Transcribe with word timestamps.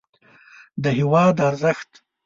د 0.83 0.85
هېواد 0.97 1.35
ارزښت 1.49 1.91